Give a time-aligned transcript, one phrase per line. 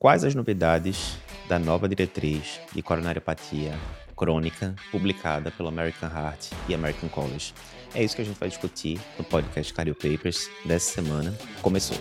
[0.00, 3.76] Quais as novidades da nova diretriz de coronariopatia
[4.16, 7.52] crônica publicada pelo American Heart e American College?
[7.92, 11.36] É isso que a gente vai discutir no podcast Cardio Papers dessa semana.
[11.60, 11.96] Começou!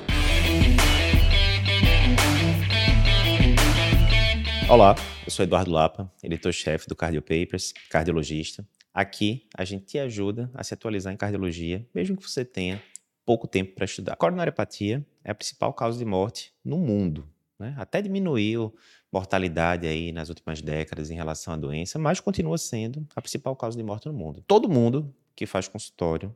[4.69, 4.95] Olá,
[5.25, 8.63] eu sou Eduardo Lapa, editor-chefe do Cardio Papers, cardiologista.
[8.93, 12.79] Aqui a gente te ajuda a se atualizar em cardiologia, mesmo que você tenha
[13.25, 14.15] pouco tempo para estudar.
[14.17, 17.27] Coronariopatia é a principal causa de morte no mundo
[17.59, 17.73] né?
[17.77, 18.75] Até diminuiu
[19.11, 23.77] mortalidade aí nas últimas décadas em relação à doença, mas continua sendo a principal causa
[23.77, 24.43] de morte no mundo.
[24.47, 26.35] Todo mundo que faz consultório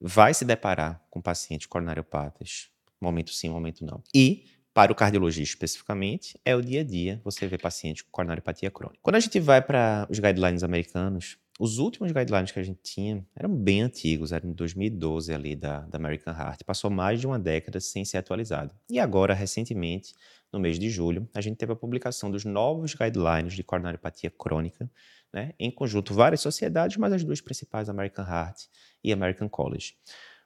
[0.00, 2.68] vai se deparar com pacientes coronariopatas,
[3.00, 4.02] momento sim, momento não.
[4.14, 8.70] E para o cardiologista especificamente, é o dia a dia você vê pacientes com coronariopatia
[8.70, 8.98] crônica.
[9.02, 13.24] Quando a gente vai para os guidelines americanos, os últimos guidelines que a gente tinha
[13.36, 16.64] eram bem antigos, eram de 2012 ali da, da American Heart.
[16.64, 18.74] Passou mais de uma década sem ser atualizado.
[18.90, 20.14] E agora, recentemente,
[20.52, 24.90] no mês de julho, a gente teve a publicação dos novos guidelines de coronariopatia crônica,
[25.32, 28.62] né, em conjunto várias sociedades, mas as duas principais, American Heart
[29.02, 29.94] e American College.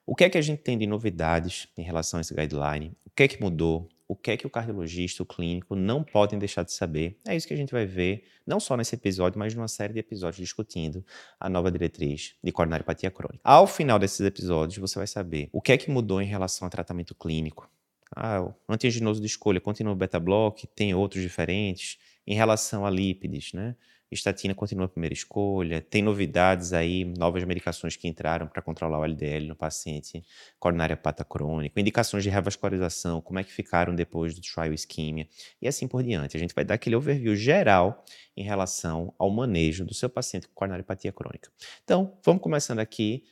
[0.06, 2.97] O que é que a gente tem de novidades em relação a esse guideline?
[3.05, 3.89] O que é que mudou?
[4.09, 7.20] O que é que o cardiologista, o clínico não podem deixar de saber.
[7.27, 10.00] É isso que a gente vai ver, não só nesse episódio, mas numa série de
[10.00, 11.05] episódios discutindo
[11.39, 13.41] a nova diretriz de coronariopatia crônica.
[13.45, 16.70] Ao final desses episódios, você vai saber o que é que mudou em relação ao
[16.70, 17.70] tratamento clínico.
[18.17, 21.98] Ah, o antianginoso de escolha continua beta-block, tem outros diferentes.
[22.27, 23.75] Em relação a lípides, né?
[24.11, 25.81] Estatina continua a primeira escolha.
[25.81, 30.25] Tem novidades aí, novas medicações que entraram para controlar o LDL no paciente
[30.59, 35.28] coronária pata crônico, indicações de revascularização, como é que ficaram depois do trial isquemia
[35.61, 36.37] e assim por diante.
[36.37, 38.05] A gente vai dar aquele overview geral
[38.37, 41.50] em relação ao manejo do seu paciente com coronariopatia crônica.
[41.84, 43.25] Então, vamos começando aqui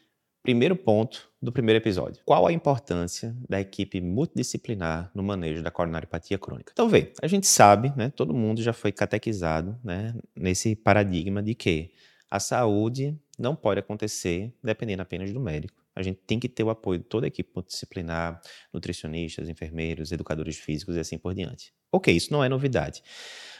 [0.47, 2.22] Primeiro ponto do primeiro episódio.
[2.25, 6.70] Qual a importância da equipe multidisciplinar no manejo da coronariopatia crônica?
[6.72, 11.52] Então, vê, a gente sabe, né, todo mundo já foi catequizado né, nesse paradigma de
[11.52, 11.91] que
[12.30, 15.83] a saúde não pode acontecer dependendo apenas do médico.
[15.96, 18.40] A gente tem que ter o apoio de toda a equipe multidisciplinar,
[18.73, 21.74] nutricionistas, enfermeiros, educadores físicos e assim por diante.
[21.90, 23.02] Ok, isso não é novidade.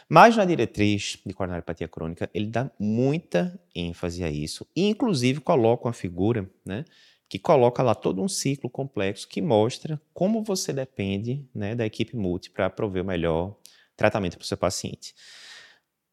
[0.09, 5.87] Mas na diretriz de coronariopatia crônica, ele dá muita ênfase a isso e, inclusive, coloca
[5.87, 6.85] uma figura né,
[7.27, 12.15] que coloca lá todo um ciclo complexo que mostra como você depende né, da equipe
[12.15, 13.57] multi para prover o melhor
[13.97, 15.13] tratamento para o seu paciente.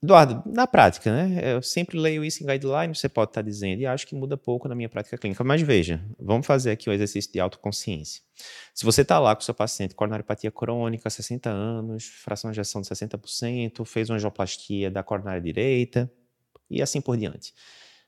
[0.05, 1.55] Eduardo, na prática, né?
[1.55, 4.69] Eu sempre leio isso em guideline, você pode estar dizendo, e acho que muda pouco
[4.69, 5.43] na minha prática clínica.
[5.43, 8.21] Mas veja, vamos fazer aqui um exercício de autoconsciência.
[8.75, 12.83] Se você está lá com o seu paciente coronariopatia crônica, 60 anos, fração de ejeção
[12.83, 16.13] de 60%, fez uma angioplastia da coronária direita,
[16.71, 17.55] e assim por diante.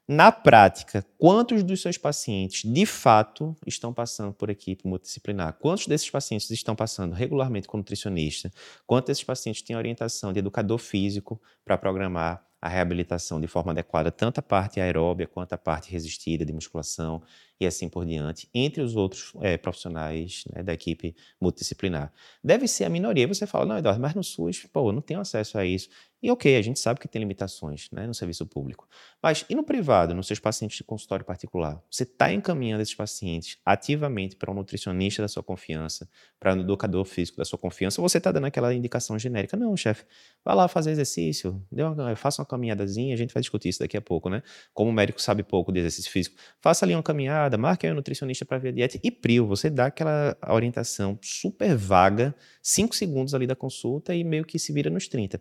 [0.09, 5.55] Na prática, quantos dos seus pacientes de fato estão passando por equipe multidisciplinar?
[5.55, 8.53] Quantos desses pacientes estão passando regularmente com nutricionista?
[8.87, 14.11] Quantos desses pacientes têm orientação de educador físico para programar a reabilitação de forma adequada,
[14.11, 17.22] tanto a parte aeróbia quanto a parte resistida de musculação
[17.61, 22.12] e assim por diante, entre os outros é, profissionais né, da equipe multidisciplinar.
[22.43, 23.27] Deve ser a minoria.
[23.27, 25.89] Você fala, não, Eduardo, mas no SUS, pô, eu não tenho acesso a isso.
[26.26, 28.88] E ok, a gente sabe que tem limitações né, no serviço público.
[29.22, 31.81] Mas e no privado, nos seus pacientes de consultório particular?
[31.88, 36.09] Você está encaminhando esses pacientes ativamente para um nutricionista da sua confiança,
[36.41, 39.56] para um educador físico da sua confiança, ou você está dando aquela indicação genérica?
[39.56, 40.04] Não, chefe,
[40.44, 44.03] vai lá fazer exercício, uma, faça uma caminhadazinha, a gente vai discutir isso daqui a
[44.03, 44.42] pouco, né?
[44.75, 47.94] Como o médico sabe pouco de exercício físico, faça ali uma caminhada, marque aí um
[47.94, 53.32] nutricionista para ver a dieta e prio, você dá aquela orientação super vaga, cinco segundos
[53.32, 55.41] ali da consulta e meio que se vira nos 30.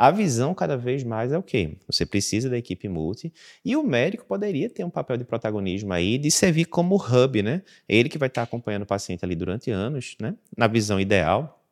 [0.00, 1.76] A visão cada vez mais é o quê?
[1.86, 3.30] Você precisa da equipe multi
[3.62, 7.60] e o médico poderia ter um papel de protagonismo aí de servir como hub, né?
[7.86, 10.34] Ele que vai estar acompanhando o paciente ali durante anos, né?
[10.56, 11.62] Na visão ideal,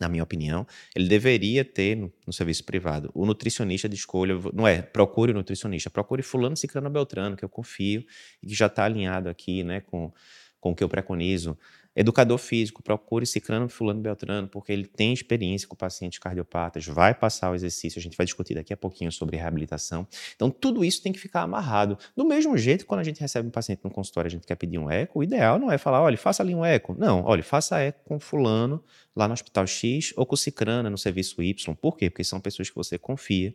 [0.00, 4.66] na minha opinião, ele deveria ter no, no, serviço privado o nutricionista de escolha, não
[4.66, 8.06] é, procure o nutricionista, procure fulano, ciclano, beltrano, que eu confio
[8.42, 10.10] e que já está alinhado aqui, né, com,
[10.58, 11.58] com o que eu preconizo.
[11.96, 17.50] Educador físico, procure Ciclano, Fulano, Beltrano, porque ele tem experiência com pacientes cardiopatas, vai passar
[17.50, 20.06] o exercício, a gente vai discutir daqui a pouquinho sobre reabilitação.
[20.34, 21.98] Então, tudo isso tem que ficar amarrado.
[22.14, 24.78] Do mesmo jeito, quando a gente recebe um paciente no consultório, a gente quer pedir
[24.78, 26.94] um eco, o ideal não é falar, olha, faça ali um eco.
[26.98, 28.84] Não, olha, faça eco com fulano
[29.14, 31.74] lá no Hospital X ou com Cicrana no serviço Y.
[31.74, 32.10] Por quê?
[32.10, 33.54] Porque são pessoas que você confia,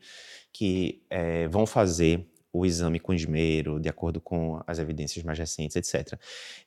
[0.51, 5.75] que é, vão fazer o exame com esmero, de acordo com as evidências mais recentes,
[5.75, 6.19] etc.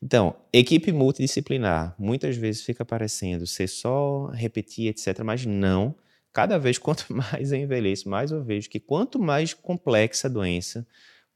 [0.02, 5.94] Então, equipe multidisciplinar muitas vezes fica parecendo ser só repetir, etc., mas não.
[6.32, 10.86] Cada vez, quanto mais eu envelheço, mais eu vejo que quanto mais complexa a doença,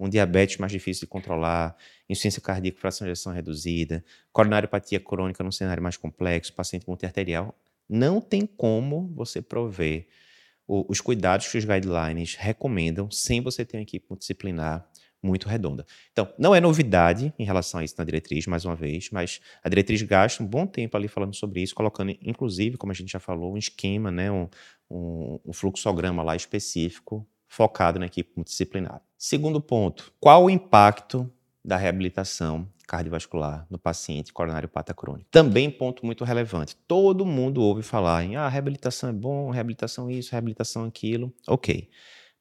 [0.01, 1.77] um diabetes mais difícil de controlar,
[2.09, 7.55] insuficiência cardíaca, fração de ejeção reduzida, coronariopatia crônica num cenário mais complexo, paciente multiarterial,
[7.89, 10.07] Não tem como você prover
[10.69, 14.87] o, os cuidados que os guidelines recomendam sem você ter uma equipe multidisciplinar
[15.21, 15.85] muito redonda.
[16.13, 19.69] Então, não é novidade em relação a isso na diretriz, mais uma vez, mas a
[19.69, 23.19] diretriz gasta um bom tempo ali falando sobre isso, colocando, inclusive, como a gente já
[23.19, 24.49] falou, um esquema, né, um,
[24.89, 29.03] um, um fluxograma lá específico focado na equipe multidisciplinar.
[29.17, 31.29] Segundo ponto, qual o impacto
[31.69, 35.29] da reabilitação cardiovascular no paciente coronariopata crônico.
[35.31, 36.75] Também ponto muito relevante.
[36.89, 41.31] Todo mundo ouve falar em ah, reabilitação é bom, reabilitação isso, reabilitação aquilo.
[41.47, 41.91] Ok.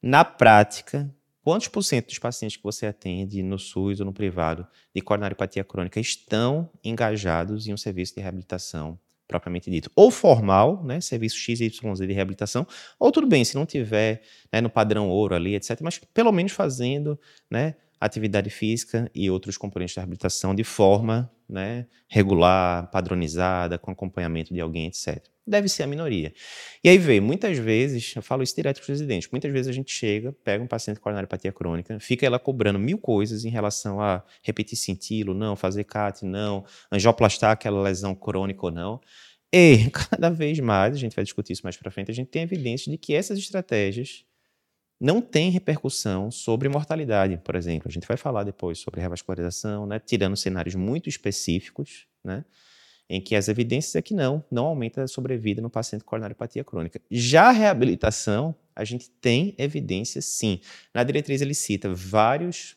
[0.01, 1.13] Na prática,
[1.43, 4.65] quantos por cento dos pacientes que você atende no SUS ou no privado
[4.95, 8.97] de coronariopatia crônica estão engajados em um serviço de reabilitação
[9.27, 12.65] propriamente dito, ou formal, né, serviço XYZ de reabilitação,
[12.97, 16.53] ou tudo bem, se não tiver né, no padrão ouro ali, etc., mas pelo menos
[16.53, 17.19] fazendo,
[17.51, 24.53] né, atividade física e outros componentes da reabilitação de forma né, regular, padronizada, com acompanhamento
[24.53, 25.23] de alguém, etc.
[25.45, 26.33] Deve ser a minoria.
[26.83, 29.71] E aí vem, muitas vezes, eu falo isso direto para os residentes, muitas vezes a
[29.71, 34.01] gente chega, pega um paciente com coronariopatia crônica, fica ela cobrando mil coisas em relação
[34.01, 38.99] a repetir cintilo, não, fazer CAT, não, angioplastar aquela lesão crônica ou não.
[39.53, 42.43] E cada vez mais, a gente vai discutir isso mais para frente, a gente tem
[42.43, 44.25] evidência de que essas estratégias
[44.99, 47.87] não tem repercussão sobre mortalidade, por exemplo.
[47.87, 52.43] A gente vai falar depois sobre revascularização, né, tirando cenários muito específicos, né,
[53.09, 56.63] em que as evidências é que não, não aumenta a sobrevida no paciente com coronariopatia
[56.63, 56.99] crônica.
[57.09, 60.59] Já a reabilitação, a gente tem evidência sim.
[60.93, 62.75] Na diretriz ele cita vários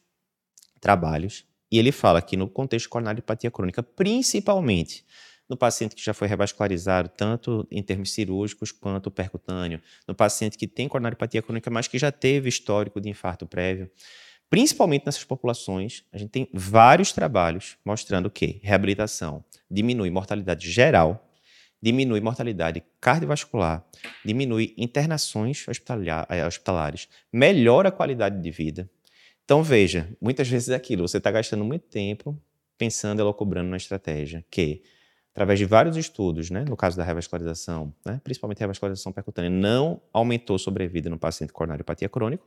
[0.81, 5.05] trabalhos e ele fala que no contexto de coronariopatia crônica, principalmente
[5.50, 10.69] no paciente que já foi revascularizado, tanto em termos cirúrgicos quanto percutâneo, no paciente que
[10.69, 13.91] tem coronariopatia crônica, mas que já teve histórico de infarto prévio.
[14.49, 21.29] Principalmente nessas populações, a gente tem vários trabalhos mostrando que reabilitação diminui mortalidade geral,
[21.82, 23.85] diminui mortalidade cardiovascular,
[24.25, 28.88] diminui internações eh, hospitalares, melhora a qualidade de vida.
[29.44, 32.41] Então, veja, muitas vezes é aquilo, você está gastando muito tempo
[32.79, 34.82] pensando e cobrando uma estratégia que
[35.32, 40.00] através de vários estudos, né, no caso da revascularização, né, principalmente a revascularização percutânea, não
[40.12, 42.43] aumentou sobrevida no paciente com coronariopatia crônica,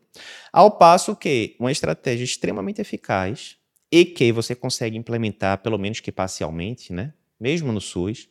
[0.51, 3.57] ao passo que uma estratégia extremamente eficaz
[3.91, 8.27] e que você consegue implementar, pelo menos que parcialmente, né, mesmo no SUS,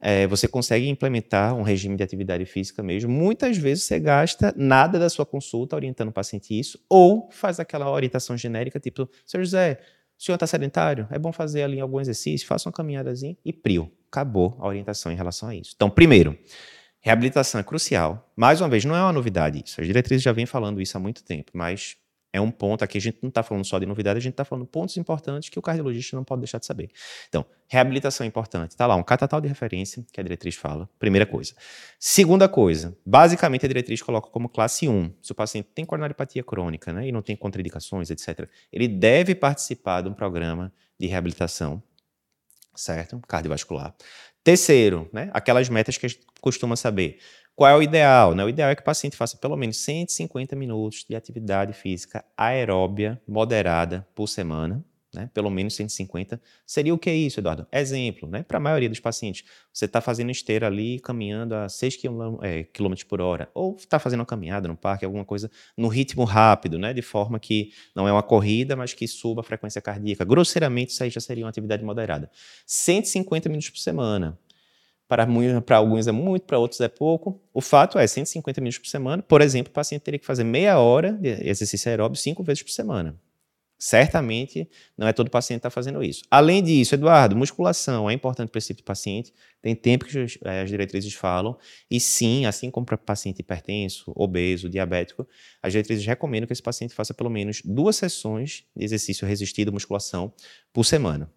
[0.00, 3.10] é, você consegue implementar um regime de atividade física mesmo.
[3.10, 7.90] Muitas vezes você gasta nada da sua consulta orientando o paciente isso, ou faz aquela
[7.90, 9.40] orientação genérica, tipo, Sr.
[9.40, 9.80] José,
[10.20, 11.08] o senhor está sedentário?
[11.10, 13.90] É bom fazer ali algum exercício, faça uma caminhadazinha e prio.
[14.12, 15.72] Acabou a orientação em relação a isso.
[15.74, 16.38] Então, primeiro,
[17.00, 18.30] reabilitação é crucial.
[18.36, 19.80] Mais uma vez, não é uma novidade isso.
[19.80, 21.96] As diretrizes já vêm falando isso há muito tempo, mas
[22.32, 24.44] é um ponto aqui, a gente não está falando só de novidade, a gente está
[24.44, 26.90] falando pontos importantes que o cardiologista não pode deixar de saber.
[27.28, 28.70] Então, reabilitação é importante.
[28.70, 31.54] Está lá um catatal de referência, que a diretriz fala, primeira coisa.
[31.98, 36.92] Segunda coisa, basicamente a diretriz coloca como classe 1, se o paciente tem coronariopatia crônica
[36.92, 41.82] né, e não tem contraindicações, etc., ele deve participar de um programa de reabilitação,
[42.74, 43.20] certo?
[43.26, 43.94] Cardiovascular.
[44.44, 47.18] Terceiro, né, aquelas metas que a gente costuma saber.
[47.60, 48.34] Qual é o ideal?
[48.34, 48.42] Né?
[48.42, 53.20] O ideal é que o paciente faça pelo menos 150 minutos de atividade física aeróbia
[53.28, 54.82] moderada por semana,
[55.14, 55.28] né?
[55.34, 56.40] pelo menos 150.
[56.64, 57.66] Seria o que é isso, Eduardo?
[57.70, 58.42] Exemplo, né?
[58.42, 62.64] para a maioria dos pacientes, você está fazendo esteira ali, caminhando a 6 km, é,
[62.64, 66.78] km por hora, ou está fazendo uma caminhada no parque, alguma coisa no ritmo rápido,
[66.78, 66.94] né?
[66.94, 70.24] de forma que não é uma corrida, mas que suba a frequência cardíaca.
[70.24, 72.30] Grosseiramente, isso aí já seria uma atividade moderada.
[72.64, 74.38] 150 minutos por semana.
[75.10, 77.42] Para, alguns é muito, para outros é pouco.
[77.52, 80.78] O fato é, 150 minutos por semana, por exemplo, o paciente teria que fazer meia
[80.78, 83.18] hora de exercício aeróbio cinco vezes por semana.
[83.76, 86.22] Certamente não é todo paciente que está fazendo isso.
[86.30, 89.32] Além disso, Eduardo, musculação é importante para esse tipo de paciente.
[89.60, 91.58] Tem tempo que as diretrizes falam.
[91.90, 95.26] E sim, assim como para paciente hipertenso, obeso, diabético,
[95.60, 100.32] as diretrizes recomendam que esse paciente faça pelo menos duas sessões de exercício resistido, musculação,
[100.72, 101.28] por semana.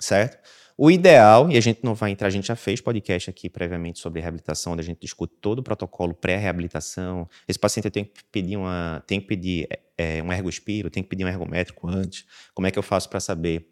[0.00, 0.38] Certo?
[0.82, 3.98] O ideal, e a gente não vai entrar, a gente já fez podcast aqui previamente
[3.98, 7.28] sobre reabilitação, onde a gente discute todo o protocolo pré-reabilitação.
[7.46, 9.68] Esse paciente tem que pedir uma, tem que pedir
[9.98, 12.24] é, um ergospiro, tem que pedir um ergométrico antes.
[12.54, 13.68] Como é que eu faço para saber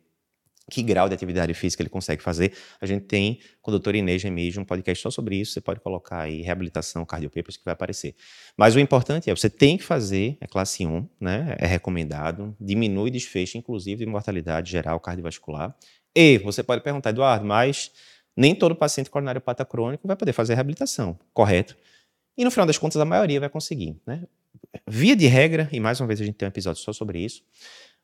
[0.71, 2.53] que grau de atividade física ele consegue fazer.
[2.81, 5.81] A gente tem com o doutor Inês Remígio um podcast só sobre isso, você pode
[5.81, 8.15] colocar aí reabilitação, cardiopapers que vai aparecer.
[8.57, 13.11] Mas o importante é, você tem que fazer, é classe 1, né, é recomendado, diminui
[13.11, 15.75] desfecho, inclusive de mortalidade geral cardiovascular,
[16.21, 17.93] e você pode perguntar, Eduardo, mas
[18.37, 21.77] nem todo paciente coronariopata crônico vai poder fazer reabilitação, correto?
[22.37, 23.97] E no final das contas, a maioria vai conseguir.
[24.05, 24.25] Né?
[24.85, 27.45] Via de regra, e mais uma vez a gente tem um episódio só sobre isso,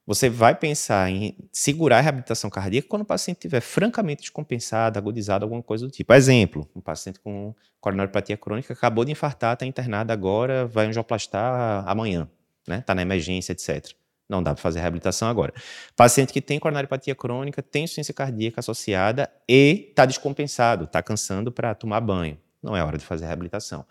[0.07, 5.45] Você vai pensar em segurar a reabilitação cardíaca quando o paciente estiver francamente descompensado, agudizado,
[5.45, 6.13] alguma coisa do tipo.
[6.13, 12.29] Exemplo, um paciente com coronariopatia crônica acabou de infartar, está internado agora, vai angioplastar amanhã,
[12.69, 12.81] né?
[12.81, 13.95] Está na emergência, etc.
[14.29, 15.53] Não dá para fazer reabilitação agora.
[15.95, 21.75] Paciente que tem coronariopatia crônica, tem insuficiência cardíaca associada e está descompensado, está cansando para
[21.75, 22.39] tomar banho.
[22.63, 23.85] Não é hora de fazer reabilitação.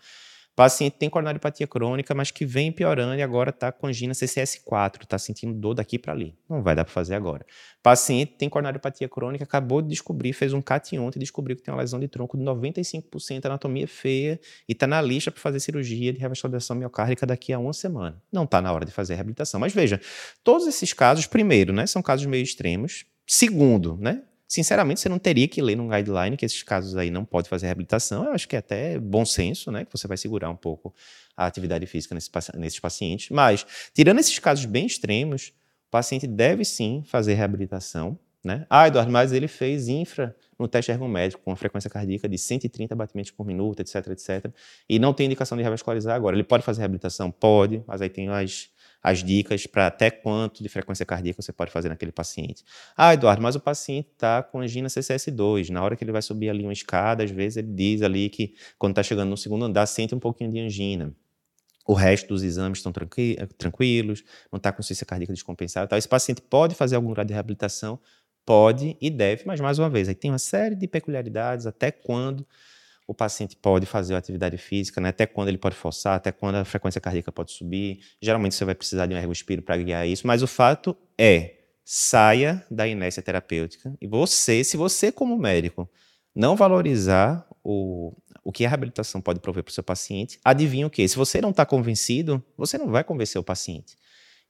[0.56, 5.18] Paciente tem coronariopatia crônica, mas que vem piorando e agora está com angina CCS4, está
[5.18, 6.36] sentindo dor daqui para ali.
[6.48, 7.44] Não vai dar para fazer agora.
[7.82, 11.74] Paciente tem coronariopatia crônica, acabou de descobrir, fez um CAT ontem e descobriu que tem
[11.74, 16.12] uma lesão de tronco de 95%, anatomia feia e está na lista para fazer cirurgia
[16.12, 18.22] de revascularização miocárdica daqui a uma semana.
[18.32, 19.58] Não está na hora de fazer reabilitação.
[19.58, 20.00] Mas veja,
[20.44, 23.04] todos esses casos, primeiro, né, são casos meio extremos.
[23.26, 27.24] Segundo, né, Sinceramente, você não teria que ler num guideline que esses casos aí não
[27.24, 28.24] pode fazer reabilitação.
[28.24, 29.84] Eu acho que é até bom senso, né?
[29.84, 30.94] Que você vai segurar um pouco
[31.36, 33.30] a atividade física nesse, nesses pacientes.
[33.30, 35.52] Mas, tirando esses casos bem extremos,
[35.88, 38.18] o paciente deve sim fazer reabilitação.
[38.44, 38.66] Né?
[38.68, 42.94] Ah, Eduardo, mas ele fez infra no teste ergométrico com uma frequência cardíaca de 130
[42.94, 44.52] batimentos por minuto, etc, etc.
[44.86, 46.36] E não tem indicação de revascularizar agora.
[46.36, 47.30] Ele pode fazer reabilitação?
[47.30, 48.68] Pode, mas aí tem as
[49.04, 52.64] as dicas para até quanto de frequência cardíaca você pode fazer naquele paciente.
[52.96, 55.68] Ah, Eduardo, mas o paciente está com angina CCS2.
[55.68, 58.54] Na hora que ele vai subir ali uma escada, às vezes ele diz ali que
[58.78, 61.14] quando está chegando no segundo andar, sente um pouquinho de angina.
[61.86, 65.86] O resto dos exames estão tranqui tranquilos, não está com insuficiência cardíaca descompensada.
[65.86, 65.98] Tal.
[65.98, 68.00] Esse paciente pode fazer algum grau de reabilitação?
[68.46, 72.46] Pode e deve, mas mais uma vez, aí tem uma série de peculiaridades, até quando
[73.06, 75.10] o paciente pode fazer atividade física, né?
[75.10, 78.00] até quando ele pode forçar, até quando a frequência cardíaca pode subir.
[78.20, 82.64] Geralmente você vai precisar de um ergospiro para guiar isso, mas o fato é, saia
[82.70, 85.88] da inércia terapêutica e você, se você como médico
[86.34, 90.90] não valorizar o, o que a reabilitação pode prover para o seu paciente, adivinha o
[90.90, 91.06] quê?
[91.06, 93.96] Se você não está convencido, você não vai convencer o paciente.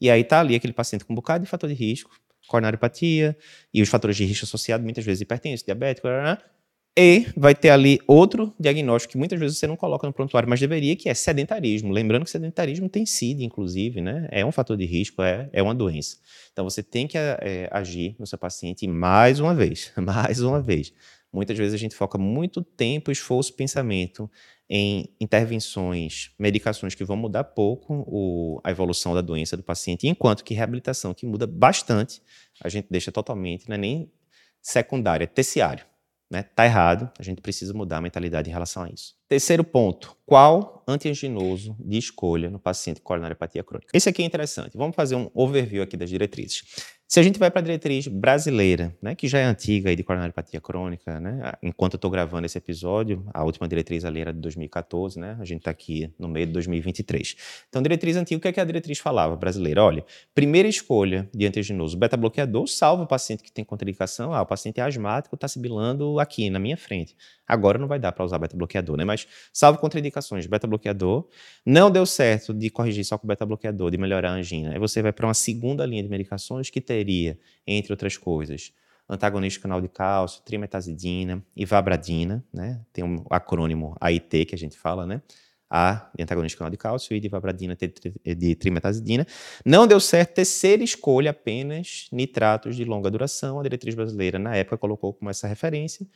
[0.01, 2.11] E aí está ali aquele paciente com um bocado de fator de risco,
[2.47, 3.37] coronariopatia
[3.73, 6.09] e os fatores de risco associados, muitas vezes hipertensão, diabético,
[6.97, 10.61] e vai ter ali outro diagnóstico que muitas vezes você não coloca no prontuário, mas
[10.61, 11.93] deveria, que é sedentarismo.
[11.93, 14.29] Lembrando que sedentarismo tem sido, inclusive, né?
[14.31, 16.19] É um fator de risco, é, é uma doença.
[16.53, 20.93] Então você tem que é, agir no seu paciente mais uma vez, mais uma vez.
[21.33, 24.31] Muitas vezes a gente foca muito tempo, esforço, pensamento
[24.71, 30.45] em intervenções, medicações que vão mudar pouco o, a evolução da doença do paciente, enquanto
[30.45, 32.23] que reabilitação, que muda bastante,
[32.63, 34.13] a gente deixa totalmente, não é nem
[34.63, 35.85] secundária, é terciário.
[36.35, 36.43] Né?
[36.43, 39.15] Tá errado, a gente precisa mudar a mentalidade em relação a isso.
[39.29, 43.97] Terceiro ponto, qual antianginoso de escolha no paciente com coronariopatia crônica?
[43.97, 44.77] Esse aqui é interessante.
[44.77, 46.65] Vamos fazer um overview aqui das diretrizes.
[47.07, 50.03] Se a gente vai para a diretriz brasileira, né, que já é antiga aí de
[50.03, 54.41] coronariopatia crônica, né, enquanto eu estou gravando esse episódio, a última diretriz ali era de
[54.41, 57.37] 2014, né, a gente está aqui no meio de 2023.
[57.69, 59.85] Então, diretriz antiga, o que, é que a diretriz falava brasileira?
[59.85, 60.03] Olha,
[60.35, 64.83] primeira escolha de antiaginoso beta-bloqueador, salva o paciente que tem contraindicação, ah, o paciente é
[64.83, 67.15] asmático, está sibilando aqui na minha frente.
[67.47, 71.29] Agora não vai dar para usar beta-bloqueador, né, mas salvo contraindicações, beta-bloqueador,
[71.67, 75.13] não deu certo de corrigir só com beta-bloqueador, de melhorar a angina, aí você vai
[75.13, 78.73] para uma segunda linha de medicações que teria seria, entre outras coisas,
[79.09, 82.81] antagonista canal de cálcio, trimetazidina e vabradina, né?
[82.93, 85.21] Tem um acrônimo AIT que a gente fala, né?
[85.69, 89.27] A de antagonista canal de cálcio e de vabradina de trimetazidina.
[89.65, 93.59] Não deu certo, terceira escolha apenas nitratos de longa duração.
[93.59, 96.07] A diretriz brasileira, na época, colocou como essa referência,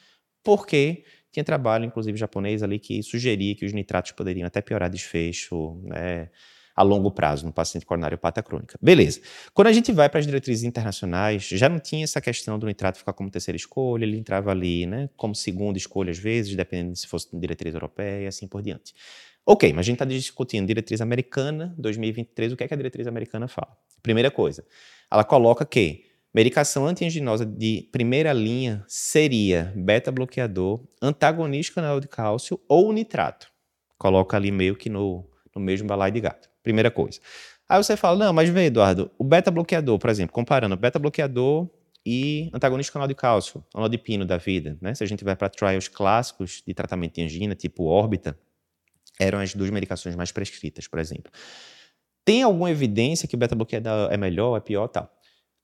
[0.44, 5.80] porque tinha trabalho, inclusive japonês, ali que sugeria que os nitratos poderiam até piorar desfecho,
[5.82, 6.30] né?
[6.78, 8.78] A longo prazo no paciente coronariopata crônica.
[8.80, 9.20] Beleza.
[9.52, 12.99] Quando a gente vai para as diretrizes internacionais, já não tinha essa questão do nitrato
[12.99, 17.08] ficar como terceira escolha, ele entrava ali, né, como segunda escolha às vezes, dependendo se
[17.08, 18.94] fosse diretriz europeia e assim por diante.
[19.44, 23.08] Ok, mas a gente está discutindo diretriz americana 2023, o que é que a diretriz
[23.08, 23.76] americana fala?
[24.00, 24.64] Primeira coisa,
[25.11, 32.92] ela coloca que medicação antianginosa de primeira linha seria beta-bloqueador, antagonista canal de cálcio ou
[32.92, 33.49] nitrato.
[33.99, 36.49] Coloca ali meio que no, no mesmo balaio de gato.
[36.68, 37.18] Primeira coisa.
[37.66, 41.66] Aí você fala, não, mas vê, Eduardo, o beta-bloqueador, por exemplo, comparando beta-bloqueador
[42.04, 44.94] e antagonista canal de cálcio, anodipino da vida, né?
[44.94, 48.38] Se a gente vai para trials clássicos de tratamento de angina, tipo órbita,
[49.18, 51.32] eram as duas medicações mais prescritas, por exemplo.
[52.22, 55.10] Tem alguma evidência que o beta-bloqueador é melhor, é pior, tal?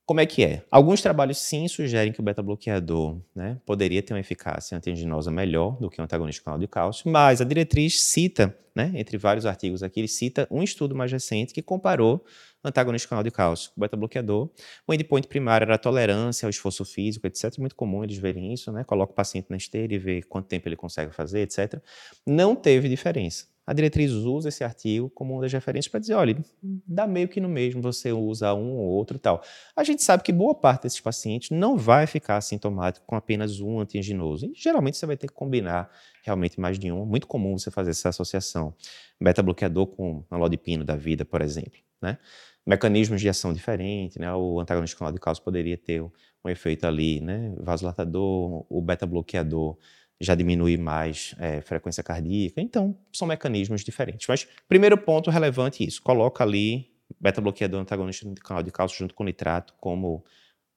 [0.06, 0.62] Como é que é?
[0.70, 5.88] Alguns trabalhos sim sugerem que o beta-bloqueador né, poderia ter uma eficácia antianginosa melhor do
[5.88, 10.00] que o antagonista canal de cálcio, mas a diretriz cita, né, entre vários artigos aqui,
[10.00, 12.22] ele cita um estudo mais recente que comparou
[12.62, 14.50] antagonista canal de cálcio com beta-bloqueador.
[14.86, 17.56] O endpoint primário era a tolerância ao esforço físico, etc.
[17.58, 18.84] Muito comum eles verem isso, né?
[18.84, 21.82] Coloca o paciente na esteira e vê quanto tempo ele consegue fazer, etc.
[22.26, 26.36] Não teve diferença a diretriz usa esse artigo como uma das referências para dizer, olha,
[26.62, 29.42] dá meio que no mesmo, você usa um ou outro e tal.
[29.74, 33.80] A gente sabe que boa parte desses pacientes não vai ficar assintomático com apenas um
[33.80, 34.46] antianginoso.
[34.46, 35.90] E geralmente você vai ter que combinar
[36.22, 37.06] realmente mais de um.
[37.06, 38.74] Muito comum você fazer essa associação.
[39.20, 41.80] Beta-bloqueador com alodipino da vida, por exemplo.
[42.02, 42.18] Né?
[42.66, 44.32] Mecanismos de ação diferentes, né?
[44.34, 47.54] O antagonista com de cálcio poderia ter um efeito ali, né?
[47.58, 49.76] Vasodilatador, o beta-bloqueador
[50.20, 52.60] já diminui mais é, frequência cardíaca.
[52.60, 54.26] Então, são mecanismos diferentes.
[54.28, 56.02] Mas, primeiro ponto relevante isso.
[56.02, 56.90] Coloca ali
[57.20, 60.24] beta-bloqueador antagonista de canal de cálcio junto com nitrato como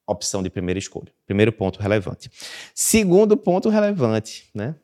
[0.08, 1.12] opção de primeira escolha.
[1.26, 2.30] Primeiro ponto relevante.
[2.74, 4.76] Segundo ponto relevante, né?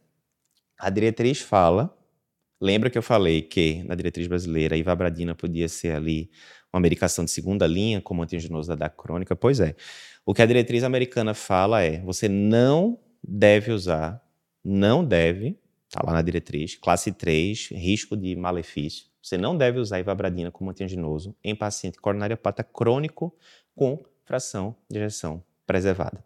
[0.79, 1.95] A diretriz fala,
[2.61, 6.29] lembra que eu falei que na diretriz brasileira a ivabradina podia ser ali
[6.73, 9.35] uma medicação de segunda linha como antigenoso da DAC crônica?
[9.35, 9.75] Pois é.
[10.25, 14.22] O que a diretriz americana fala é, você não deve usar
[14.63, 19.05] não deve, está lá na diretriz, classe 3, risco de malefício.
[19.21, 23.35] Você não deve usar ivabradina como antianginoso em paciente coronariopata crônico
[23.75, 26.23] com fração de ejeção preservada.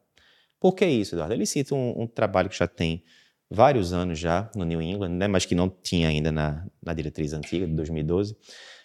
[0.59, 1.33] Por que isso, Eduardo?
[1.33, 3.03] Ele cita um, um trabalho que já tem
[3.49, 7.33] vários anos já no New England, né, mas que não tinha ainda na, na diretriz
[7.33, 8.35] antiga, de 2012.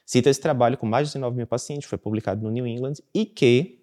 [0.04, 3.24] Cita esse trabalho com mais de 19 mil pacientes, foi publicado no New England, e
[3.24, 3.81] que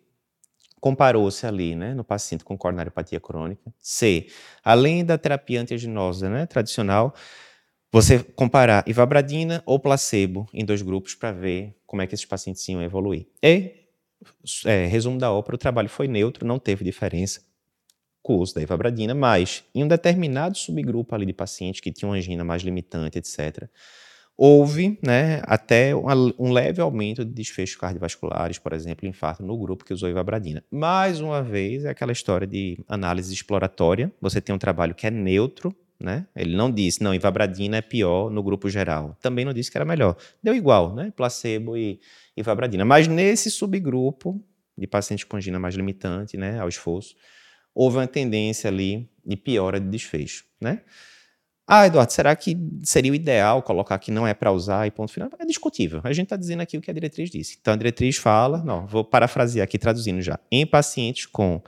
[0.80, 3.74] comparou-se ali, né, no paciente com coronariopatia crônica.
[3.80, 4.28] C,
[4.64, 7.14] além da terapia antiaginosa, né, tradicional,
[7.92, 12.68] você comparar ivabradina ou placebo em dois grupos para ver como é que esses pacientes
[12.70, 13.28] iam evoluir.
[13.44, 13.74] E,
[14.66, 17.42] é, resumo da ópera, o trabalho foi neutro, não teve diferença
[18.22, 22.14] com o uso da ivabradina, mas em um determinado subgrupo ali de pacientes que tinham
[22.14, 23.68] angina mais limitante, etc.,
[24.42, 29.94] houve né, até um leve aumento de desfechos cardiovasculares, por exemplo, infarto no grupo que
[29.94, 30.64] usou ivabradina.
[30.72, 34.10] Mais uma vez, é aquela história de análise exploratória.
[34.22, 36.26] Você tem um trabalho que é neutro, né?
[36.34, 39.18] Ele não disse, não, ivabradina é pior no grupo geral.
[39.22, 40.16] Também não disse que era melhor.
[40.42, 41.12] Deu igual, né?
[41.14, 42.00] Placebo e
[42.38, 42.86] ivabradina.
[42.86, 44.42] Mas nesse subgrupo
[44.78, 47.14] de pacientes com angina mais limitante, né, ao esforço,
[47.76, 50.82] houve uma tendência ali de piora de desfecho, né?
[51.72, 55.14] Ah, Eduardo, será que seria o ideal colocar que não é para usar e ponto
[55.14, 55.30] final?
[55.38, 56.02] É discutível.
[56.04, 57.60] A gente está dizendo aqui o que a diretriz disse.
[57.62, 60.40] Então, a diretriz fala, não, vou parafrasear aqui traduzindo já.
[60.52, 61.62] Em pacientes com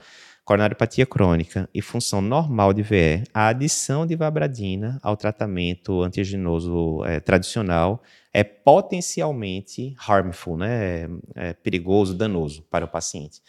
[0.44, 7.20] coronariopatia crônica e função normal de VE, a adição de vabradina ao tratamento antiaginoso é,
[7.20, 8.02] tradicional
[8.34, 11.04] é potencialmente harmful, né?
[11.04, 13.40] É, é perigoso, danoso para o paciente.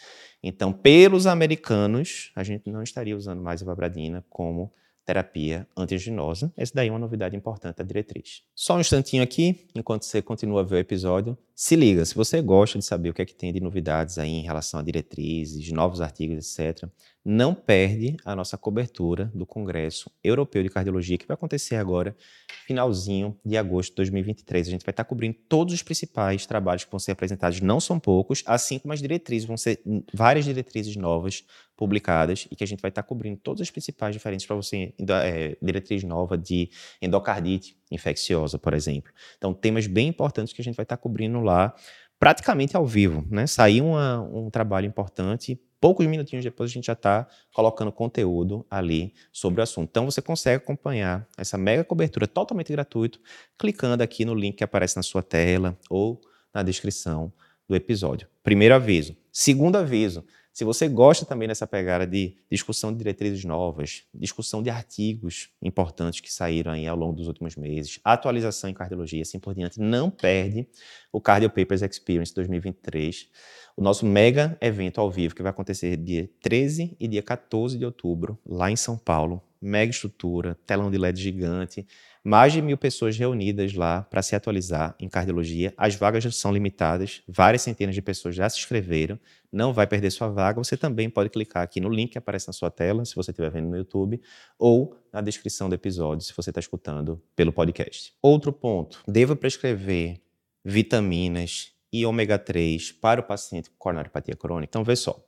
[0.44, 4.72] Então, pelos americanos, a gente não estaria usando mais a vabradina como
[5.06, 6.52] terapia antiginosa.
[6.56, 8.44] Essa daí é uma novidade importante da diretriz.
[8.56, 11.38] Só um instantinho aqui, enquanto você continua a ver o episódio.
[11.56, 14.32] Se liga, se você gosta de saber o que é que tem de novidades aí
[14.32, 16.90] em relação a diretrizes, novos artigos, etc.,
[17.24, 22.18] não perde a nossa cobertura do Congresso Europeu de Cardiologia, que vai acontecer agora,
[22.66, 24.68] finalzinho de agosto de 2023.
[24.68, 28.00] A gente vai estar cobrindo todos os principais trabalhos que vão ser apresentados, não são
[28.00, 29.80] poucos, assim como as diretrizes, vão ser
[30.12, 31.46] várias diretrizes novas
[31.78, 35.56] publicadas e que a gente vai estar cobrindo todas as principais diferentes para você, é,
[35.62, 36.70] diretriz nova de
[37.02, 39.12] endocardite infecciosa, por exemplo.
[39.38, 41.74] Então, temas bem importantes que a gente vai estar cobrindo lá
[42.20, 43.46] praticamente ao vivo, né?
[43.46, 49.14] Saiu uma, um trabalho importante, poucos minutinhos depois a gente já está colocando conteúdo ali
[49.34, 49.90] sobre o assunto.
[49.90, 53.20] Então você consegue acompanhar essa mega cobertura totalmente gratuito
[53.58, 56.22] clicando aqui no link que aparece na sua tela ou
[56.54, 57.34] na descrição
[57.68, 58.30] do episódio.
[58.42, 59.18] Primeiro aviso.
[59.30, 60.24] Segundo aviso,
[60.54, 66.20] se você gosta também dessa pegada de discussão de diretrizes novas, discussão de artigos importantes
[66.20, 70.12] que saíram aí ao longo dos últimos meses, atualização em cardiologia, assim por diante, não
[70.12, 70.68] perde
[71.12, 73.30] o Cardio Papers Experience 2023,
[73.76, 77.84] o nosso mega evento ao vivo que vai acontecer dia 13 e dia 14 de
[77.84, 79.42] outubro, lá em São Paulo.
[79.60, 81.88] Mega estrutura, telão de LED gigante,
[82.24, 85.74] mais de mil pessoas reunidas lá para se atualizar em cardiologia.
[85.76, 89.20] As vagas são limitadas, várias centenas de pessoas já se inscreveram.
[89.52, 90.64] Não vai perder sua vaga.
[90.64, 93.52] Você também pode clicar aqui no link que aparece na sua tela, se você estiver
[93.52, 94.22] vendo no YouTube,
[94.58, 98.14] ou na descrição do episódio, se você está escutando pelo podcast.
[98.22, 100.22] Outro ponto: devo prescrever
[100.64, 104.70] vitaminas e ômega 3 para o paciente com coronariopatia crônica?
[104.70, 105.24] Então, vê só.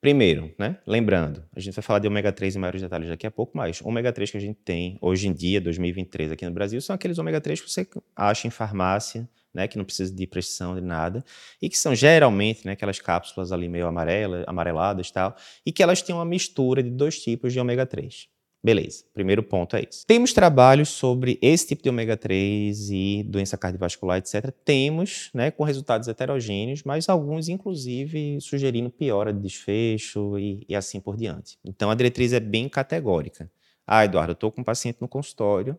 [0.00, 3.30] Primeiro, né, lembrando, a gente vai falar de ômega 3 em maiores detalhes daqui a
[3.30, 6.80] pouco, mas ômega 3 que a gente tem hoje em dia, 2023, aqui no Brasil,
[6.80, 10.74] são aqueles ômega 3 que você acha em farmácia, né, que não precisa de prescrição
[10.74, 11.24] de nada,
[11.60, 15.82] e que são geralmente né, aquelas cápsulas ali meio amarela, amareladas e tal, e que
[15.82, 18.28] elas têm uma mistura de dois tipos de ômega 3.
[18.66, 20.04] Beleza, primeiro ponto é isso.
[20.08, 24.50] Temos trabalhos sobre esse tipo de ômega 3 e doença cardiovascular, etc.
[24.64, 30.98] Temos, né, com resultados heterogêneos, mas alguns, inclusive, sugerindo piora de desfecho e, e assim
[30.98, 31.56] por diante.
[31.64, 33.48] Então, a diretriz é bem categórica.
[33.86, 35.78] Ah, Eduardo, eu estou com um paciente no consultório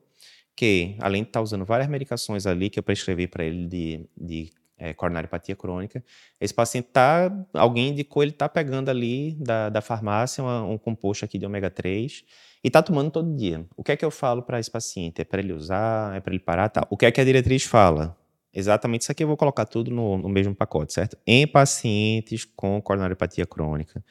[0.55, 4.05] que, além de estar tá usando várias medicações ali que eu prescrevi para ele de,
[4.15, 6.03] de é, coronariopatia crônica,
[6.39, 11.25] esse paciente tá, alguém indicou, ele tá pegando ali da, da farmácia uma, um composto
[11.25, 12.23] aqui de ômega 3
[12.63, 13.65] e tá tomando todo dia.
[13.75, 15.21] O que é que eu falo para esse paciente?
[15.21, 16.15] É para ele usar?
[16.15, 16.69] É para ele parar?
[16.69, 16.85] Tá.
[16.89, 18.15] O que é que a diretriz fala?
[18.53, 21.17] Exatamente isso aqui eu vou colocar tudo no, no mesmo pacote, certo?
[21.25, 24.03] Em pacientes com coronariopatia crônica,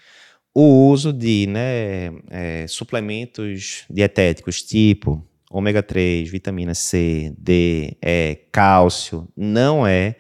[0.55, 9.29] o uso de né, é, suplementos dietéticos tipo ômega 3, vitamina C, D, E, cálcio,
[9.37, 10.17] não é,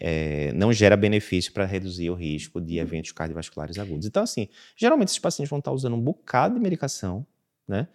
[0.00, 4.06] é não gera benefício para reduzir o risco de eventos cardiovasculares agudos.
[4.06, 7.26] Então, assim, geralmente esses pacientes vão estar usando um bocado de medicação,
[7.66, 7.88] né?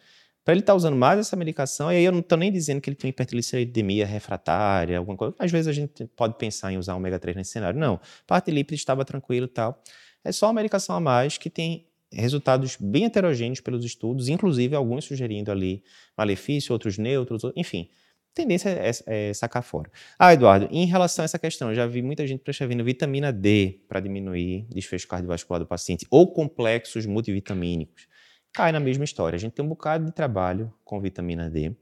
[0.43, 2.89] Para ele estar usando mais essa medicação, e aí eu não estou nem dizendo que
[2.89, 5.35] ele tem hipertrigliceridemia refratária, alguma coisa.
[5.37, 7.79] Às vezes a gente pode pensar em usar ômega 3 nesse cenário.
[7.79, 9.83] Não, parte de lípidos estava tranquilo e tal.
[10.23, 15.05] É só uma medicação a mais que tem resultados bem heterogêneos pelos estudos, inclusive alguns
[15.05, 15.83] sugerindo ali
[16.17, 17.89] malefício, outros neutros, enfim.
[18.33, 19.91] Tendência é, é, sacar fora.
[20.17, 23.81] Ah, Eduardo, em relação a essa questão, eu já vi muita gente prescrevendo vitamina D
[23.89, 28.07] para diminuir desfecho cardiovascular do paciente, ou complexos multivitamínicos.
[28.53, 29.35] Cai na mesma história.
[29.35, 31.75] A gente tem um bocado de trabalho com vitamina D.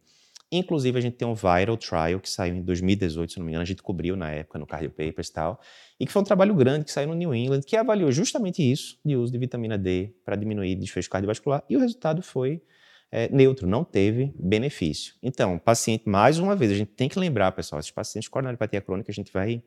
[0.51, 3.61] Inclusive, a gente tem um viral trial que saiu em 2018, se não me engano,
[3.61, 5.61] a gente cobriu na época no Cardio Papers e tal,
[5.99, 8.99] e que foi um trabalho grande que saiu no New England, que avaliou justamente isso,
[9.05, 12.63] de uso de vitamina D para diminuir desfecho cardiovascular, e o resultado foi
[13.11, 15.15] é, neutro, não teve benefício.
[15.21, 18.81] Então, paciente, mais uma vez, a gente tem que lembrar, pessoal, esses pacientes com coronariopatia
[18.81, 19.63] crônica, a gente vai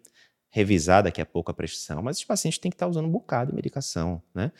[0.50, 3.50] revisar daqui a pouco a prescrição, mas esses pacientes têm que estar usando um bocado
[3.50, 4.52] de medicação, né?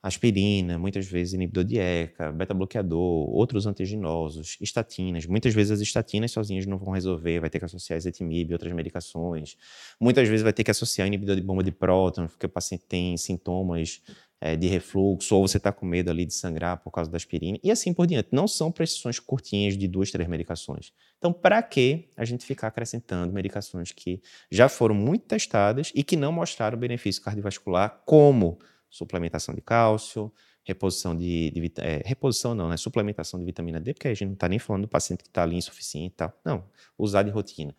[0.00, 5.26] aspirina, muitas vezes inibidor de ECA, beta-bloqueador, outros antiginosos, estatinas.
[5.26, 9.56] Muitas vezes as estatinas sozinhas não vão resolver, vai ter que associar ezetimibe outras medicações.
[10.00, 13.16] Muitas vezes vai ter que associar inibidor de bomba de próton, porque o paciente tem
[13.16, 14.00] sintomas
[14.40, 17.58] é, de refluxo, ou você está com medo ali de sangrar por causa da aspirina,
[17.62, 18.28] e assim por diante.
[18.32, 20.92] Não são prescrições curtinhas de duas, três medicações.
[21.18, 26.16] Então, para que a gente ficar acrescentando medicações que já foram muito testadas e que
[26.16, 30.32] não mostraram benefício cardiovascular, como suplementação de cálcio,
[30.64, 32.76] reposição de, de é, reposição não, né?
[32.76, 35.42] Suplementação de vitamina D, porque a gente não está nem falando do paciente que está
[35.42, 36.40] ali insuficiente e tal.
[36.44, 36.64] Não,
[36.98, 37.74] usar de rotina.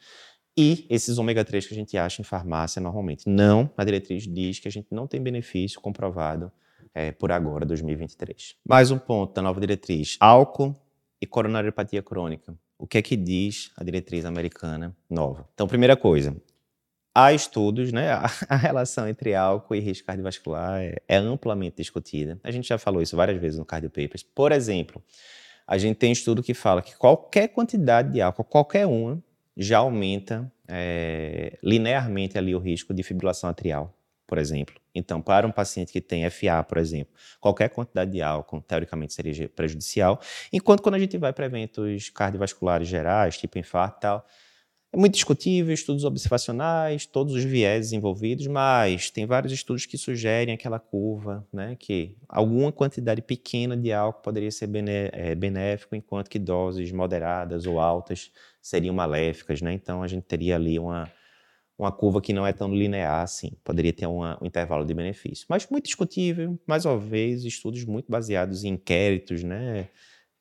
[0.62, 3.24] E esses ômega 3 que a gente acha em farmácia normalmente.
[3.26, 6.52] Não, a diretriz diz que a gente não tem benefício comprovado
[6.94, 8.58] é, por agora, 2023.
[8.68, 10.76] Mais um ponto da nova diretriz: álcool
[11.22, 12.54] e coronariopatia crônica.
[12.78, 15.48] O que é que diz a diretriz americana nova?
[15.54, 16.36] Então, primeira coisa,
[17.16, 18.12] há estudos, né?
[18.50, 22.38] A, relação entre álcool e risco cardiovascular é, é, amplamente discutida.
[22.44, 24.24] A gente já falou isso várias vezes no Cardio Papers.
[24.24, 25.02] Por exemplo,
[25.66, 29.24] a gente tem estudo que fala que qualquer quantidade de álcool, qualquer uma,
[29.60, 33.94] já aumenta é, linearmente ali o risco de fibrilação atrial,
[34.26, 34.76] por exemplo.
[34.96, 39.50] Então, para um paciente que tem FA, por exemplo, qualquer quantidade de álcool, teoricamente, seria
[39.50, 40.22] prejudicial.
[40.52, 44.26] Enquanto quando a gente vai para eventos cardiovasculares gerais, tipo infarto e tal,
[44.92, 50.54] é muito discutível, estudos observacionais, todos os viés envolvidos, mas tem vários estudos que sugerem
[50.54, 54.68] aquela curva, né, que alguma quantidade pequena de álcool poderia ser
[55.14, 59.74] é, benéfico, enquanto que doses moderadas ou altas seriam maléficas, né?
[59.74, 61.10] Então a gente teria ali uma,
[61.78, 65.46] uma curva que não é tão linear assim, poderia ter uma, um intervalo de benefício.
[65.48, 69.88] Mas muito discutível, mais uma vez, estudos muito baseados em inquéritos, né?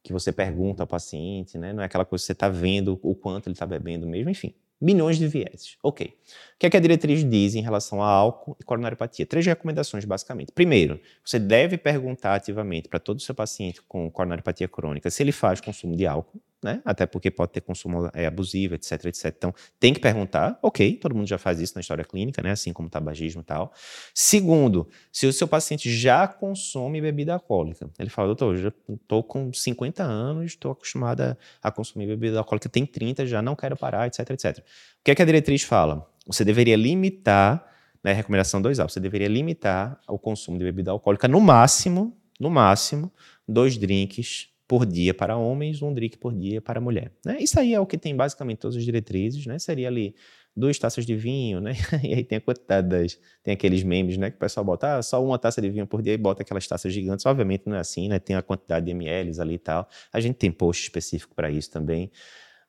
[0.03, 1.73] Que você pergunta ao paciente, né?
[1.73, 4.55] Não é aquela coisa que você está vendo o quanto ele está bebendo mesmo, enfim.
[4.81, 5.77] Milhões de vieses.
[5.83, 6.07] Ok.
[6.07, 9.27] O que, é que a diretriz diz em relação a álcool e coronariopatia?
[9.27, 10.53] Três recomendações, basicamente.
[10.53, 15.33] Primeiro, você deve perguntar ativamente para todo o seu paciente com coronariopatia crônica se ele
[15.33, 16.83] faz consumo de álcool né?
[16.85, 19.27] Até porque pode ter consumo é, abusivo, etc, etc.
[19.37, 22.51] Então, tem que perguntar, ok, todo mundo já faz isso na história clínica, né?
[22.51, 23.73] Assim como tabagismo e tal.
[24.13, 27.89] Segundo, se o seu paciente já consome bebida alcoólica.
[27.99, 32.69] Ele fala, doutor, eu já estou com 50 anos, estou acostumada a consumir bebida alcoólica,
[32.69, 34.59] tem 30, já não quero parar, etc, etc.
[34.59, 34.63] O
[35.05, 36.11] que é que a diretriz fala?
[36.27, 37.65] Você deveria limitar,
[38.03, 43.13] né, recomendação 2A, você deveria limitar o consumo de bebida alcoólica no máximo, no máximo,
[43.47, 47.11] dois drinks por dia para homens, um drink por dia para mulher.
[47.25, 47.39] Né?
[47.41, 49.59] Isso aí é o que tem basicamente todas as diretrizes, né?
[49.59, 50.15] Seria ali
[50.55, 51.73] duas taças de vinho, né?
[52.05, 53.19] E aí tem a quantidade das.
[53.43, 54.31] Tem aqueles memes, né?
[54.31, 56.67] Que o pessoal bota ah, só uma taça de vinho por dia e bota aquelas
[56.67, 57.25] taças gigantes.
[57.25, 58.19] Obviamente não é assim, né?
[58.19, 59.89] Tem a quantidade de ml ali e tal.
[60.13, 62.11] A gente tem post específico para isso também.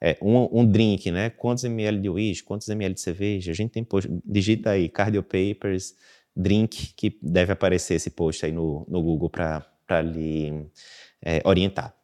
[0.01, 1.29] É, um, um, drink, né?
[1.29, 3.51] Quantos ml de uísque, quantos ml de cerveja?
[3.51, 4.09] A gente tem post.
[4.23, 5.95] Digita aí, Cardio Papers,
[6.33, 10.65] drink, que deve aparecer esse post aí no, no Google para lhe
[11.23, 11.95] é, orientar.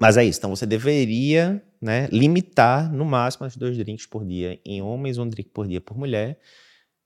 [0.00, 4.60] Mas é isso, então você deveria né, limitar no máximo as dois drinks por dia
[4.64, 6.38] em homens, um drink por dia por mulher,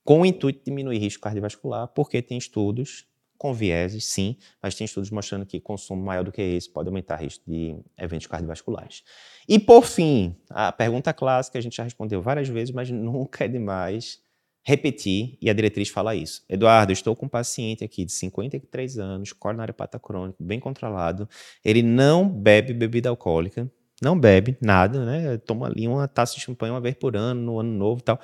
[0.04, 4.84] com o intuito de diminuir risco cardiovascular, porque tem estudos com vieses, sim, mas tem
[4.84, 9.04] estudos mostrando que consumo maior do que esse pode aumentar risco de eventos cardiovasculares.
[9.48, 13.48] E por fim, a pergunta clássica a gente já respondeu várias vezes, mas nunca é
[13.48, 14.20] demais
[14.68, 16.44] repetir, e a diretriz fala isso.
[16.46, 21.26] Eduardo, estou com um paciente aqui de 53 anos, coronário crônico, bem controlado,
[21.64, 23.66] ele não bebe bebida alcoólica,
[24.02, 25.38] não bebe nada, né?
[25.38, 28.20] Toma ali uma taça de champanhe uma vez por ano, no ano novo e tal.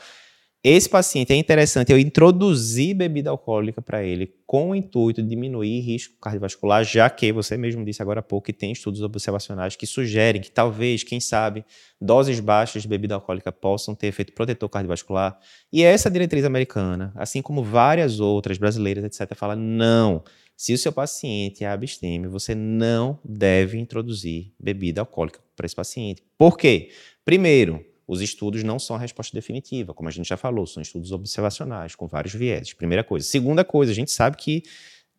[0.66, 5.80] Esse paciente é interessante eu introduzir bebida alcoólica para ele com o intuito de diminuir
[5.80, 9.86] risco cardiovascular, já que você mesmo disse agora há pouco que tem estudos observacionais que
[9.86, 11.66] sugerem que talvez, quem sabe,
[12.00, 15.38] doses baixas de bebida alcoólica possam ter efeito protetor cardiovascular.
[15.70, 20.24] E essa diretriz americana, assim como várias outras brasileiras, etc., fala não.
[20.56, 26.22] Se o seu paciente é abstêmio, você não deve introduzir bebida alcoólica para esse paciente.
[26.38, 26.88] Por quê?
[27.22, 31.12] Primeiro, os estudos não são a resposta definitiva, como a gente já falou, são estudos
[31.12, 32.72] observacionais, com vários vieses.
[32.72, 33.26] Primeira coisa.
[33.26, 34.62] Segunda coisa, a gente sabe que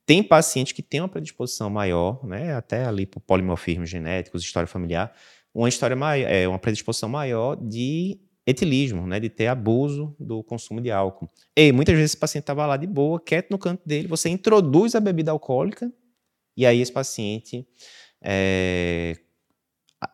[0.06, 5.12] tem pacientes que têm uma predisposição maior, né, até ali por polimorfismos genéticos, história familiar,
[5.54, 10.80] uma história maior, é, uma predisposição maior de etilismo, né, de ter abuso do consumo
[10.80, 11.28] de álcool.
[11.56, 14.94] E muitas vezes esse paciente estava lá de boa, quieto no canto dele, você introduz
[14.94, 15.92] a bebida alcoólica
[16.56, 17.68] e aí esse paciente
[18.22, 19.18] é,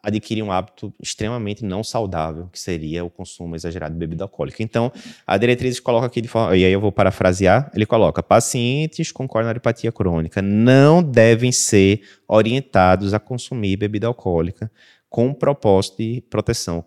[0.04, 4.62] adquirir um hábito extremamente não saudável, que seria o consumo exagerado de bebida alcoólica.
[4.64, 4.92] Então,
[5.26, 9.28] a diretriz coloca aqui de forma, e aí eu vou parafrasear, ele coloca: pacientes com
[9.28, 14.72] coronariopatia crônica não devem ser orientados a consumir bebida alcoólica
[15.10, 16.84] com um propósito de proteção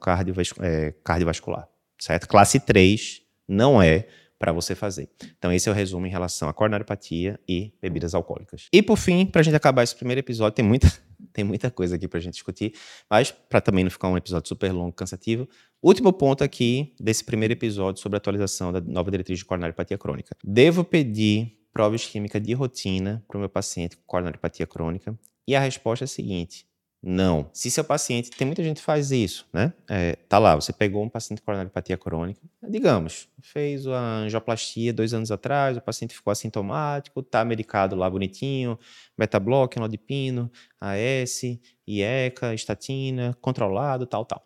[0.60, 2.26] é, cardiovascular, certo?
[2.26, 4.06] Classe 3 não é
[4.38, 5.08] para você fazer.
[5.38, 8.68] Então, esse é o resumo em relação à coronariopatia e bebidas alcoólicas.
[8.72, 10.90] E por fim, para a gente acabar esse primeiro episódio, tem muita
[11.32, 12.74] tem muita coisa aqui para a gente discutir,
[13.10, 15.48] mas para também não ficar um episódio super longo, cansativo,
[15.82, 20.36] último ponto aqui desse primeiro episódio sobre a atualização da nova diretriz de coronariopatia crônica.
[20.42, 25.18] Devo pedir provas químicas de rotina para o meu paciente com coronariopatia crônica?
[25.46, 26.66] E a resposta é a seguinte:
[27.06, 27.50] não.
[27.52, 29.74] Se seu paciente, tem muita gente que faz isso, né?
[29.88, 35.12] É, tá lá, você pegou um paciente com coronariopatia crônica, digamos, fez a angioplastia dois
[35.12, 38.78] anos atrás, o paciente ficou assintomático, tá medicado lá bonitinho,
[39.18, 41.42] metabloque, nodipino, AS,
[41.86, 44.42] IECA, estatina, controlado, tal, tal.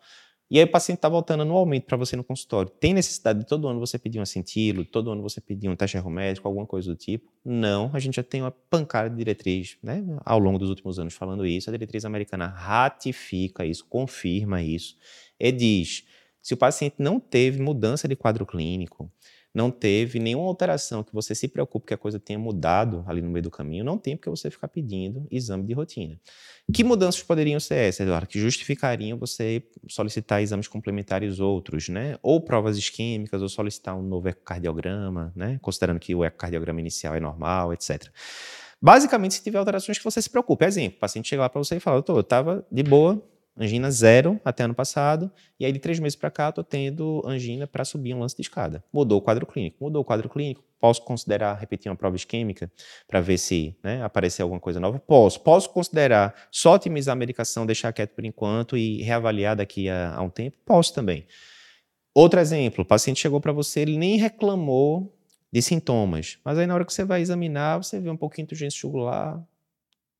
[0.51, 2.71] E aí o paciente está voltando anualmente para você no consultório.
[2.71, 5.95] Tem necessidade de todo ano você pedir um assentilo, todo ano você pedir um teste
[5.95, 7.31] errométrico, alguma coisa do tipo?
[7.45, 10.03] Não, a gente já tem uma pancada de diretriz, né?
[10.25, 14.95] Ao longo dos últimos anos falando isso, a diretriz americana ratifica isso, confirma isso
[15.39, 16.03] e diz:
[16.41, 19.11] se o paciente não teve mudança de quadro clínico,
[19.59, 23.29] não teve nenhuma alteração que você se preocupe que a coisa tenha mudado ali no
[23.29, 26.17] meio do caminho, não tem porque você ficar pedindo exame de rotina.
[26.73, 28.25] Que mudanças poderiam ser essas, Eduardo?
[28.25, 32.17] Que justificariam você solicitar exames complementares outros, né?
[32.23, 35.59] Ou provas isquêmicas, ou solicitar um novo ecocardiograma, né?
[35.61, 38.07] Considerando que o ecocardiograma inicial é normal, etc.
[38.81, 40.63] Basicamente, se tiver alterações que você se preocupe.
[40.63, 43.21] Exemplo, o paciente chega lá para você e fala, doutor, eu estava de boa,
[43.59, 47.67] angina zero até ano passado, e aí de três meses para cá estou tendo angina
[47.67, 48.83] para subir um lance de escada.
[48.91, 49.77] Mudou o quadro clínico.
[49.81, 50.63] Mudou o quadro clínico.
[50.79, 52.71] Posso considerar repetir uma prova isquêmica
[53.05, 54.97] para ver se né, aparecer alguma coisa nova?
[54.97, 55.41] Posso.
[55.41, 60.21] Posso considerar só otimizar a medicação, deixar quieto por enquanto e reavaliar daqui a, a
[60.21, 60.57] um tempo?
[60.65, 61.27] Posso também.
[62.13, 65.13] Outro exemplo, o paciente chegou para você, ele nem reclamou
[65.51, 68.53] de sintomas, mas aí na hora que você vai examinar, você vê um pouquinho de
[68.53, 69.43] urgência jugular,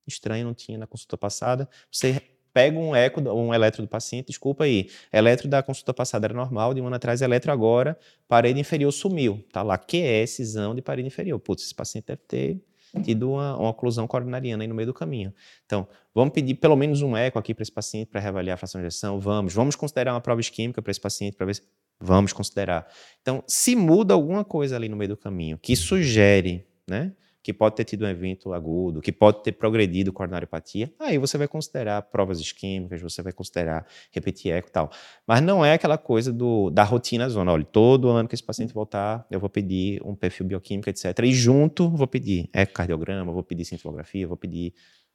[0.06, 2.20] estranho, não tinha na consulta passada, você
[2.52, 6.74] pega um eco, um eletro do paciente, desculpa aí, eletro da consulta passada era normal,
[6.74, 9.44] de um ano atrás, eletro agora, parede inferior sumiu.
[9.52, 11.38] Tá lá, QS, de parede inferior.
[11.38, 12.60] Putz, esse paciente deve ter
[13.02, 15.32] tido uma, uma oclusão coronariana aí no meio do caminho.
[15.64, 18.80] Então, vamos pedir pelo menos um eco aqui para esse paciente para reavaliar a fração
[18.80, 19.20] de ejeção?
[19.20, 19.54] Vamos.
[19.54, 21.62] Vamos considerar uma prova isquêmica para esse paciente para ver se...
[22.02, 22.88] Vamos considerar.
[23.20, 27.12] Então, se muda alguma coisa ali no meio do caminho que sugere, né?
[27.42, 31.48] Que pode ter tido um evento agudo, que pode ter progredido coronariopatia, aí você vai
[31.48, 34.90] considerar provas isquêmicas, você vai considerar repetir eco e tal.
[35.26, 37.52] Mas não é aquela coisa do, da rotina zona.
[37.52, 41.18] Olha, todo ano que esse paciente voltar, eu vou pedir um perfil bioquímico, etc.
[41.24, 44.74] E junto vou pedir ecocardiograma, vou pedir cintilografia, vou pedir.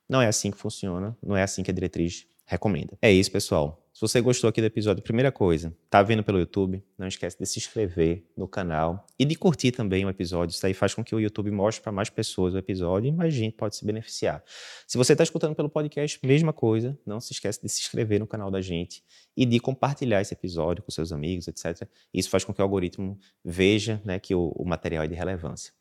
[0.09, 2.97] Não é assim que funciona, não é assim que a diretriz recomenda.
[3.01, 3.84] É isso, pessoal.
[3.95, 7.45] Se você gostou aqui do episódio, primeira coisa, tá vendo pelo YouTube, não esquece de
[7.45, 10.53] se inscrever no canal e de curtir também o episódio.
[10.53, 13.34] Isso aí faz com que o YouTube mostre para mais pessoas o episódio e mais
[13.34, 14.43] gente pode se beneficiar.
[14.86, 18.27] Se você está escutando pelo podcast, mesma coisa, não se esquece de se inscrever no
[18.27, 19.01] canal da gente
[19.34, 21.88] e de compartilhar esse episódio com seus amigos, etc.
[22.13, 25.71] Isso faz com que o algoritmo veja né, que o, o material é de relevância.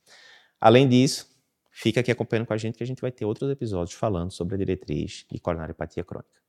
[0.60, 1.26] Além disso,
[1.68, 4.54] fica aqui acompanhando com a gente que a gente vai ter outros episódios falando sobre
[4.54, 6.43] a diretriz de coronariopatia crônica.